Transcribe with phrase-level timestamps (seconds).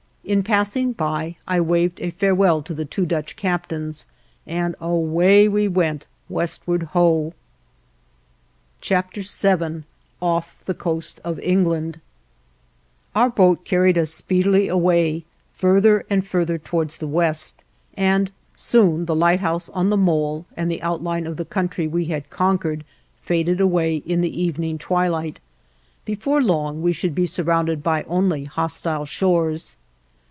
[0.23, 4.05] In passing by, I waved a farewell to the two Dutch captains,
[4.47, 7.33] and away we went westward ho!
[8.85, 8.95] VII
[10.21, 11.99] OFF THE COAST OF ENGLAND
[13.15, 17.61] Our boat carried us speedily away farther and farther towards the west,
[17.97, 22.29] and soon the lighthouse on the mole and the outline of the country we had
[22.29, 22.85] conquered
[23.21, 25.39] faded away in the evening twilight.
[26.05, 29.77] Before long we should be surrounded by only hostile shores.